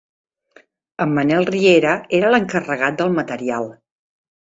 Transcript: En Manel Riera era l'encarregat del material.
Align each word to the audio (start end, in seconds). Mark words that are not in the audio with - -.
En 1.03 1.11
Manel 1.17 1.45
Riera 1.49 1.91
era 2.21 2.31
l'encarregat 2.37 2.97
del 3.03 3.13
material. 3.19 3.69